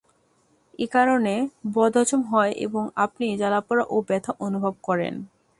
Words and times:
একারণে 0.79 1.35
বদহজম 1.73 2.21
হয় 2.23 2.53
এবং 2.65 2.83
আপনি 3.05 3.25
জ্বালাপোড়া 3.37 3.83
ও 3.89 3.95
ব্যথা 4.07 4.31
অনুভব 4.39 4.73
করেন। 4.83 5.13